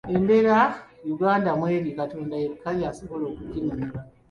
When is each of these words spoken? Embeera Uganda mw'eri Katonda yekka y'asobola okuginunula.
Embeera 0.15 0.57
Uganda 1.13 1.49
mw'eri 1.59 1.89
Katonda 1.99 2.35
yekka 2.43 2.69
y'asobola 2.81 3.25
okuginunula. 3.31 3.87